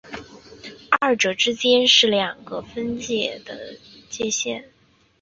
[0.99, 3.77] 二者之间是两个分局的
[4.09, 4.65] 界线。